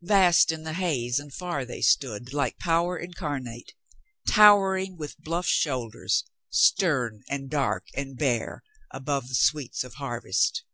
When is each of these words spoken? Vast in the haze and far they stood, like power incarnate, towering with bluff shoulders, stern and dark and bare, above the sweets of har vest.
Vast 0.00 0.50
in 0.50 0.62
the 0.62 0.72
haze 0.72 1.18
and 1.18 1.30
far 1.30 1.66
they 1.66 1.82
stood, 1.82 2.32
like 2.32 2.56
power 2.56 2.96
incarnate, 2.96 3.74
towering 4.26 4.96
with 4.96 5.18
bluff 5.18 5.44
shoulders, 5.44 6.24
stern 6.48 7.22
and 7.28 7.50
dark 7.50 7.88
and 7.94 8.16
bare, 8.16 8.62
above 8.92 9.28
the 9.28 9.34
sweets 9.34 9.84
of 9.84 9.96
har 9.96 10.22
vest. 10.22 10.64